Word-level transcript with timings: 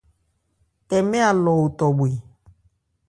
Tɛmɛ̂ 0.87 1.21
Alɔ 1.29 1.51
otɔ 1.65 1.85
bhwe. 1.97 2.09